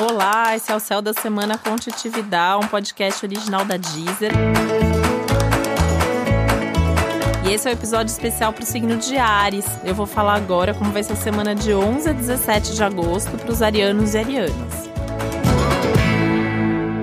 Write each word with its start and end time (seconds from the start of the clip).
Olá, 0.00 0.56
esse 0.56 0.72
é 0.72 0.74
o 0.74 0.80
Céu 0.80 1.00
da 1.00 1.12
Semana 1.12 1.56
com 1.56 1.76
Titividade, 1.76 2.64
um 2.64 2.68
podcast 2.68 3.24
original 3.24 3.64
da 3.64 3.76
Deezer. 3.76 4.32
E 7.46 7.52
esse 7.52 7.68
é 7.68 7.70
o 7.70 7.74
um 7.74 7.78
episódio 7.78 8.10
especial 8.10 8.52
para 8.52 8.64
o 8.64 8.66
signo 8.66 8.96
de 8.96 9.16
Ares. 9.16 9.64
Eu 9.84 9.94
vou 9.94 10.04
falar 10.04 10.34
agora 10.34 10.74
como 10.74 10.90
vai 10.90 11.04
ser 11.04 11.12
a 11.12 11.16
semana 11.16 11.54
de 11.54 11.72
11 11.72 12.10
a 12.10 12.12
17 12.12 12.74
de 12.74 12.82
agosto 12.82 13.38
para 13.38 13.52
os 13.52 13.62
arianos 13.62 14.14
e 14.14 14.18
arianas. 14.18 14.90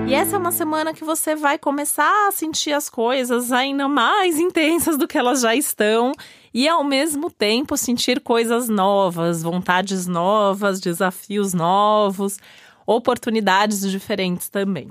E 0.06 0.12
essa 0.12 0.36
é 0.36 0.38
uma 0.38 0.52
semana 0.52 0.92
que 0.92 1.02
você 1.02 1.34
vai 1.34 1.56
começar 1.56 2.28
a 2.28 2.30
sentir 2.30 2.74
as 2.74 2.90
coisas 2.90 3.50
ainda 3.50 3.88
mais 3.88 4.38
intensas 4.38 4.98
do 4.98 5.08
que 5.08 5.16
elas 5.16 5.40
já 5.40 5.56
estão 5.56 6.12
e 6.52 6.68
ao 6.68 6.84
mesmo 6.84 7.30
tempo 7.30 7.74
sentir 7.78 8.20
coisas 8.20 8.68
novas, 8.68 9.42
vontades 9.42 10.06
novas, 10.06 10.78
desafios 10.78 11.54
novos 11.54 12.36
oportunidades 12.86 13.88
diferentes 13.90 14.48
também. 14.48 14.88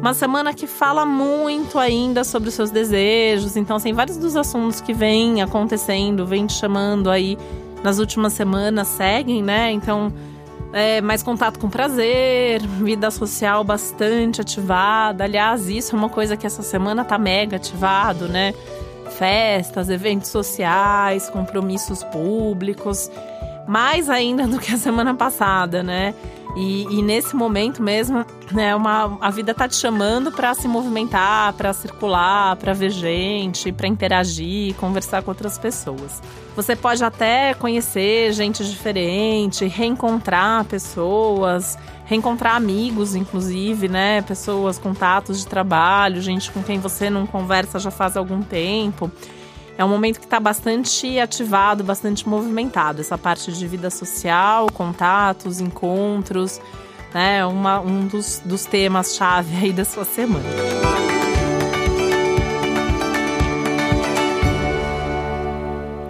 Uma 0.00 0.12
semana 0.12 0.52
que 0.52 0.66
fala 0.66 1.06
muito 1.06 1.78
ainda 1.78 2.24
sobre 2.24 2.50
os 2.50 2.54
seus 2.54 2.70
desejos, 2.70 3.56
então 3.56 3.78
tem 3.78 3.90
assim, 3.90 3.92
vários 3.94 4.18
dos 4.18 4.36
assuntos 4.36 4.78
que 4.82 4.92
vêm 4.92 5.40
acontecendo, 5.40 6.26
vêm 6.26 6.46
te 6.46 6.52
chamando 6.52 7.08
aí 7.08 7.38
nas 7.82 7.98
últimas 7.98 8.34
semanas, 8.34 8.86
seguem, 8.88 9.42
né? 9.42 9.72
Então, 9.72 10.12
é, 10.74 11.00
mais 11.00 11.22
contato 11.22 11.58
com 11.58 11.70
prazer, 11.70 12.60
vida 12.66 13.10
social 13.10 13.64
bastante 13.64 14.40
ativada. 14.40 15.24
Aliás, 15.24 15.70
isso 15.70 15.94
é 15.94 15.98
uma 15.98 16.10
coisa 16.10 16.36
que 16.36 16.46
essa 16.46 16.62
semana 16.62 17.02
tá 17.02 17.16
mega 17.16 17.56
ativado, 17.56 18.28
né? 18.28 18.52
Festas, 19.10 19.88
eventos 19.88 20.30
sociais, 20.30 21.28
compromissos 21.30 22.02
públicos, 22.04 23.10
mais 23.66 24.08
ainda 24.08 24.46
do 24.46 24.58
que 24.58 24.72
a 24.72 24.78
semana 24.78 25.14
passada, 25.14 25.82
né? 25.82 26.14
E, 26.56 26.98
e 26.98 27.02
nesse 27.02 27.34
momento 27.34 27.82
mesmo, 27.82 28.24
né, 28.52 28.74
uma, 28.76 29.18
a 29.20 29.30
vida 29.30 29.52
tá 29.52 29.66
te 29.66 29.74
chamando 29.74 30.30
para 30.30 30.54
se 30.54 30.68
movimentar, 30.68 31.52
para 31.54 31.72
circular, 31.72 32.54
para 32.56 32.72
ver 32.72 32.90
gente, 32.90 33.72
para 33.72 33.88
interagir, 33.88 34.74
conversar 34.76 35.22
com 35.22 35.30
outras 35.32 35.58
pessoas. 35.58 36.22
Você 36.54 36.76
pode 36.76 37.02
até 37.02 37.54
conhecer 37.54 38.32
gente 38.32 38.64
diferente, 38.64 39.66
reencontrar 39.66 40.64
pessoas, 40.66 41.76
reencontrar 42.04 42.54
amigos, 42.54 43.16
inclusive, 43.16 43.88
né? 43.88 44.22
Pessoas, 44.22 44.78
contatos 44.78 45.40
de 45.40 45.48
trabalho, 45.48 46.22
gente 46.22 46.52
com 46.52 46.62
quem 46.62 46.78
você 46.78 47.10
não 47.10 47.26
conversa 47.26 47.80
já 47.80 47.90
faz 47.90 48.16
algum 48.16 48.40
tempo. 48.40 49.10
É 49.76 49.84
um 49.84 49.88
momento 49.88 50.20
que 50.20 50.26
está 50.26 50.38
bastante 50.38 51.18
ativado, 51.18 51.82
bastante 51.82 52.28
movimentado. 52.28 53.00
Essa 53.00 53.18
parte 53.18 53.52
de 53.52 53.66
vida 53.66 53.90
social, 53.90 54.68
contatos, 54.72 55.60
encontros, 55.60 56.60
né? 57.12 57.44
Uma, 57.44 57.80
um 57.80 58.06
dos, 58.06 58.40
dos 58.44 58.64
temas-chave 58.64 59.56
aí 59.56 59.72
da 59.72 59.84
sua 59.84 60.04
semana. 60.04 60.44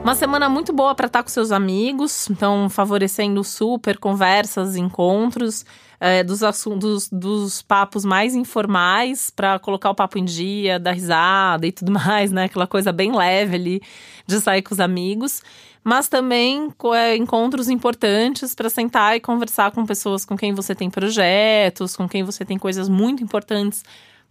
Uma 0.05 0.15
semana 0.15 0.51
muito 0.51 0.71
boa 0.71 0.95
para 0.95 1.07
estar 1.07 1.23
com 1.23 1.31
seus 1.31 1.51
amigos, 1.51 2.29
então 2.29 2.69
favorecendo 2.69 3.43
super 3.43 3.97
conversas, 3.97 4.77
encontros, 4.77 5.65
é, 5.99 6.23
dos 6.23 6.43
assuntos, 6.43 7.09
dos 7.11 7.63
papos 7.63 8.05
mais 8.05 8.35
informais 8.35 9.31
para 9.31 9.59
colocar 9.59 9.89
o 9.89 9.95
papo 9.95 10.19
em 10.19 10.25
dia, 10.27 10.79
dar 10.79 10.93
risada 10.93 11.67
e 11.67 11.73
tudo 11.73 11.91
mais, 12.07 12.31
né? 12.31 12.45
Aquela 12.45 12.67
coisa 12.67 12.93
bem 12.93 13.17
leve 13.17 13.57
ali 13.57 13.83
de 14.27 14.39
sair 14.41 14.61
com 14.61 14.75
os 14.75 14.81
amigos. 14.81 15.43
Mas 15.83 16.07
também 16.07 16.71
é, 16.95 17.17
encontros 17.17 17.71
importantes 17.71 18.55
para 18.55 18.69
sentar 18.69 19.17
e 19.17 19.21
conversar 19.21 19.71
com 19.71 19.87
pessoas 19.87 20.27
com 20.27 20.37
quem 20.37 20.53
você 20.53 20.75
tem 20.75 20.91
projetos, 20.91 21.97
com 21.97 22.07
quem 22.07 22.23
você 22.23 22.45
tem 22.45 22.59
coisas 22.59 22.91
muito 22.91 23.25
importantes 23.25 23.83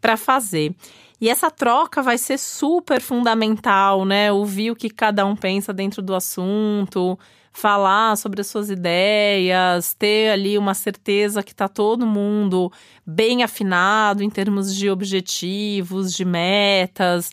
para 0.03 0.18
fazer. 0.18 0.75
E 1.22 1.30
essa 1.30 1.50
troca 1.50 2.03
vai 2.03 2.18
ser 2.18 2.38
super 2.38 3.00
fundamental, 3.00 4.03
né? 4.03 4.30
Ouvir 4.30 4.72
o 4.72 4.75
que 4.75 4.90
cada 4.90 5.25
um 5.25 5.34
pensa 5.34 5.72
dentro 5.74 6.02
do 6.02 6.14
assunto, 6.14 7.18
falar 7.53 8.18
sobre 8.18 8.42
as 8.42 8.47
suas 8.47 8.69
ideias, 8.69 9.94
ter 9.94 10.31
ali 10.31 10.58
uma 10.58 10.74
certeza 10.74 11.42
que 11.42 11.53
está 11.53 11.69
todo 11.69 12.06
mundo 12.06 12.69
bem 13.06 13.44
afinado 13.44 14.22
em 14.22 14.30
termos 14.30 14.75
de 14.75 14.90
objetivos, 14.90 16.13
de 16.13 16.25
metas, 16.25 17.31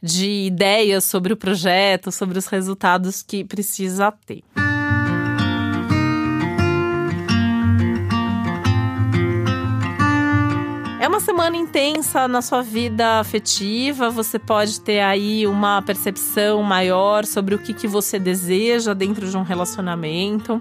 de 0.00 0.46
ideias 0.46 1.02
sobre 1.02 1.32
o 1.32 1.36
projeto, 1.36 2.12
sobre 2.12 2.38
os 2.38 2.46
resultados 2.46 3.20
que 3.20 3.42
precisa 3.42 4.12
ter. 4.24 4.61
Semana 11.32 11.56
intensa 11.56 12.28
na 12.28 12.42
sua 12.42 12.60
vida 12.60 13.18
afetiva, 13.18 14.10
você 14.10 14.38
pode 14.38 14.78
ter 14.82 15.00
aí 15.00 15.46
uma 15.46 15.80
percepção 15.80 16.62
maior 16.62 17.24
sobre 17.24 17.54
o 17.54 17.58
que, 17.58 17.72
que 17.72 17.88
você 17.88 18.18
deseja 18.18 18.92
dentro 18.92 19.26
de 19.26 19.34
um 19.34 19.42
relacionamento. 19.42 20.60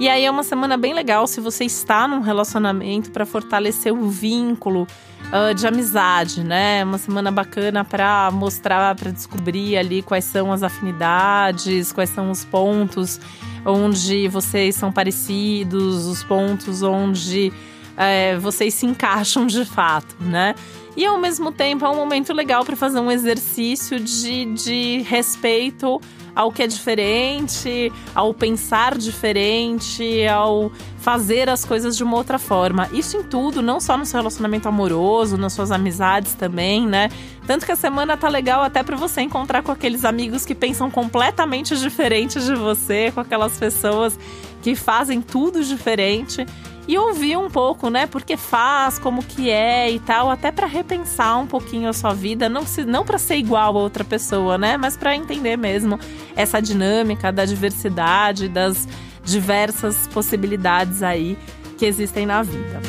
E 0.00 0.08
aí 0.08 0.24
é 0.24 0.30
uma 0.30 0.42
semana 0.42 0.76
bem 0.76 0.92
legal 0.92 1.24
se 1.28 1.40
você 1.40 1.64
está 1.64 2.08
num 2.08 2.20
relacionamento 2.20 3.12
para 3.12 3.24
fortalecer 3.24 3.94
o 3.94 4.08
vínculo 4.08 4.88
uh, 5.26 5.54
de 5.54 5.68
amizade, 5.68 6.42
né? 6.42 6.82
Uma 6.82 6.98
semana 6.98 7.30
bacana 7.30 7.84
para 7.84 8.28
mostrar, 8.32 8.96
para 8.96 9.12
descobrir 9.12 9.76
ali 9.76 10.02
quais 10.02 10.24
são 10.24 10.52
as 10.52 10.64
afinidades, 10.64 11.92
quais 11.92 12.10
são 12.10 12.32
os 12.32 12.44
pontos 12.44 13.20
onde 13.64 14.26
vocês 14.26 14.74
são 14.74 14.90
parecidos, 14.90 16.06
os 16.06 16.24
pontos 16.24 16.82
onde 16.82 17.52
é, 17.98 18.38
vocês 18.38 18.72
se 18.74 18.86
encaixam 18.86 19.44
de 19.44 19.64
fato, 19.64 20.14
né? 20.20 20.54
E 20.96 21.04
ao 21.04 21.18
mesmo 21.18 21.50
tempo 21.50 21.84
é 21.84 21.88
um 21.88 21.96
momento 21.96 22.32
legal 22.32 22.64
para 22.64 22.76
fazer 22.76 23.00
um 23.00 23.10
exercício 23.10 23.98
de, 23.98 24.46
de 24.46 25.02
respeito 25.02 26.00
ao 26.34 26.52
que 26.52 26.62
é 26.62 26.68
diferente, 26.68 27.92
ao 28.14 28.32
pensar 28.32 28.96
diferente, 28.96 30.24
ao 30.28 30.70
fazer 30.98 31.48
as 31.48 31.64
coisas 31.64 31.96
de 31.96 32.04
uma 32.04 32.16
outra 32.16 32.38
forma. 32.38 32.88
Isso 32.92 33.16
em 33.16 33.24
tudo, 33.24 33.60
não 33.60 33.80
só 33.80 33.96
no 33.96 34.06
seu 34.06 34.18
relacionamento 34.18 34.68
amoroso, 34.68 35.36
nas 35.36 35.52
suas 35.52 35.72
amizades 35.72 36.34
também, 36.34 36.86
né? 36.86 37.08
Tanto 37.46 37.66
que 37.66 37.72
a 37.72 37.76
semana 37.76 38.16
tá 38.16 38.28
legal 38.28 38.62
até 38.62 38.84
para 38.84 38.96
você 38.96 39.20
encontrar 39.22 39.62
com 39.62 39.72
aqueles 39.72 40.04
amigos 40.04 40.44
que 40.44 40.54
pensam 40.54 40.88
completamente 40.88 41.76
diferentes 41.76 42.44
de 42.44 42.54
você, 42.54 43.10
com 43.12 43.20
aquelas 43.20 43.58
pessoas 43.58 44.16
que 44.62 44.76
fazem 44.76 45.20
tudo 45.20 45.64
diferente 45.64 46.46
e 46.88 46.96
ouvir 46.96 47.36
um 47.36 47.50
pouco, 47.50 47.90
né? 47.90 48.06
Porque 48.06 48.34
faz, 48.34 48.98
como 48.98 49.22
que 49.22 49.50
é 49.50 49.90
e 49.90 50.00
tal, 50.00 50.30
até 50.30 50.50
para 50.50 50.66
repensar 50.66 51.38
um 51.38 51.46
pouquinho 51.46 51.86
a 51.86 51.92
sua 51.92 52.14
vida, 52.14 52.48
não 52.48 52.64
se, 52.64 52.82
não 52.86 53.04
para 53.04 53.18
ser 53.18 53.36
igual 53.36 53.76
a 53.76 53.80
outra 53.80 54.02
pessoa, 54.02 54.56
né? 54.56 54.78
Mas 54.78 54.96
para 54.96 55.14
entender 55.14 55.58
mesmo 55.58 56.00
essa 56.34 56.62
dinâmica 56.62 57.30
da 57.30 57.44
diversidade, 57.44 58.48
das 58.48 58.88
diversas 59.22 60.06
possibilidades 60.08 61.02
aí 61.02 61.36
que 61.76 61.84
existem 61.84 62.24
na 62.24 62.42
vida. 62.42 62.80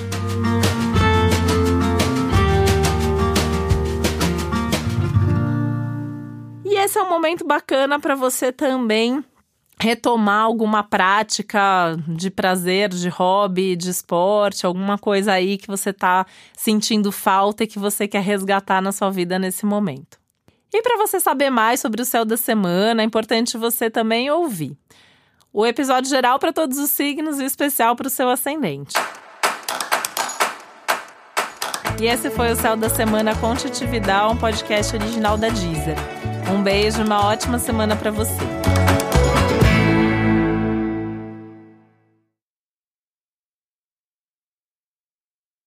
E 6.64 6.76
esse 6.76 6.98
é 6.98 7.04
um 7.04 7.10
momento 7.10 7.46
bacana 7.46 8.00
para 8.00 8.16
você 8.16 8.54
também 8.54 9.22
retomar 9.82 10.44
alguma 10.44 10.84
prática 10.84 11.98
de 12.08 12.30
prazer, 12.30 12.90
de 12.90 13.08
hobby, 13.08 13.76
de 13.76 13.90
esporte, 13.90 14.66
alguma 14.66 14.98
coisa 14.98 15.32
aí 15.32 15.58
que 15.58 15.68
você 15.68 15.92
está 15.92 16.26
sentindo 16.56 17.12
falta 17.12 17.64
e 17.64 17.68
que 17.68 17.80
você 17.80 18.08
quer 18.08 18.22
resgatar 18.22 18.82
na 18.82 18.92
sua 18.92 19.10
vida 19.10 19.40
nesse 19.40 19.66
momento. 19.66 20.20
E 20.74 20.82
para 20.82 20.98
você 20.98 21.20
saber 21.20 21.50
mais 21.50 21.80
sobre 21.80 22.02
o 22.02 22.06
céu 22.06 22.26
da 22.26 22.38
semana, 22.38 23.02
é 23.02 23.06
importante 23.06 23.58
você 23.58 23.90
também 23.90 24.30
ouvir 24.30 24.78
o 25.52 25.66
episódio 25.66 26.10
geral 26.10 26.38
para 26.38 26.54
todos 26.54 26.78
os 26.78 26.92
signos 26.92 27.40
e 27.40 27.46
especial 27.46 27.96
para 27.96 28.08
o 28.08 28.10
seu 28.10 28.30
ascendente. 28.30 28.94
E 32.00 32.06
esse 32.06 32.30
foi 32.30 32.52
o 32.52 32.56
Céu 32.56 32.78
da 32.78 32.88
Semana 32.88 33.36
com 33.36 33.54
Titividade, 33.56 34.34
um 34.34 34.38
podcast 34.38 34.96
original 34.96 35.38
da 35.38 35.50
Deezer. 35.50 35.98
Um 36.54 36.64
beijo, 36.64 37.04
uma 37.04 37.26
ótima 37.26 37.60
semana 37.60 37.96
para 37.96 38.10
você. 38.10 38.99